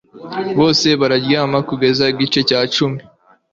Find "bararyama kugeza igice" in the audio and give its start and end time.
0.99-2.39